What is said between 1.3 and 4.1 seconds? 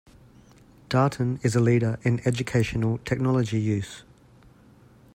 is a leader in educational technology use.